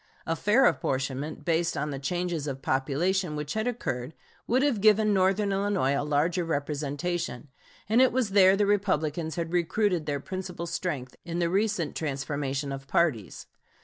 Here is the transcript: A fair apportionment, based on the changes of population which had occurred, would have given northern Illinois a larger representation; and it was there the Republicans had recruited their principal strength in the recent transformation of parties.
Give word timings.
A 0.25 0.35
fair 0.35 0.65
apportionment, 0.65 1.45
based 1.45 1.77
on 1.77 1.91
the 1.91 1.99
changes 1.99 2.47
of 2.47 2.63
population 2.63 3.35
which 3.35 3.53
had 3.53 3.67
occurred, 3.67 4.15
would 4.47 4.63
have 4.63 4.81
given 4.81 5.13
northern 5.13 5.51
Illinois 5.51 5.95
a 5.95 6.01
larger 6.01 6.43
representation; 6.43 7.49
and 7.87 8.01
it 8.01 8.11
was 8.11 8.31
there 8.31 8.57
the 8.57 8.65
Republicans 8.65 9.35
had 9.35 9.53
recruited 9.53 10.07
their 10.07 10.19
principal 10.19 10.65
strength 10.65 11.15
in 11.23 11.37
the 11.37 11.51
recent 11.51 11.95
transformation 11.95 12.71
of 12.71 12.87
parties. 12.87 13.45